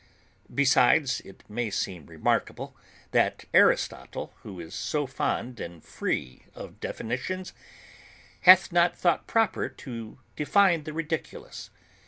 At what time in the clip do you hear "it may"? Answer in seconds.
1.25-1.69